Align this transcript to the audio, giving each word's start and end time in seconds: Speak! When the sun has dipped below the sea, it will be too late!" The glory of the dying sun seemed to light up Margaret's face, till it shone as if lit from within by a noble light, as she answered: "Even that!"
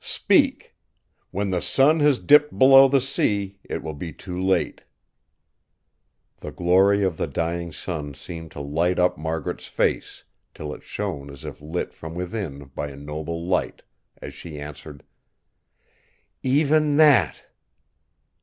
Speak! 0.03 0.73
When 1.29 1.51
the 1.51 1.61
sun 1.61 1.99
has 1.99 2.17
dipped 2.17 2.57
below 2.57 2.87
the 2.87 2.99
sea, 2.99 3.59
it 3.63 3.83
will 3.83 3.93
be 3.93 4.11
too 4.11 4.41
late!" 4.41 4.81
The 6.37 6.51
glory 6.51 7.03
of 7.03 7.17
the 7.17 7.27
dying 7.27 7.71
sun 7.71 8.15
seemed 8.15 8.49
to 8.53 8.61
light 8.61 8.97
up 8.97 9.15
Margaret's 9.19 9.67
face, 9.67 10.23
till 10.55 10.73
it 10.73 10.81
shone 10.81 11.29
as 11.29 11.45
if 11.45 11.61
lit 11.61 11.93
from 11.93 12.15
within 12.15 12.71
by 12.73 12.87
a 12.89 12.95
noble 12.97 13.45
light, 13.45 13.83
as 14.19 14.33
she 14.33 14.59
answered: 14.59 15.03
"Even 16.41 16.97
that!" 16.97 17.43